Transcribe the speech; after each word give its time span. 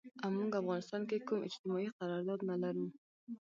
او 0.21 0.29
مونږ 0.35 0.51
افغانستان 0.61 1.01
کې 1.09 1.25
کوم 1.27 1.39
اجتماعي 1.47 1.87
قرارداد 1.97 2.39
نه 2.49 2.55
لرو 2.63 2.85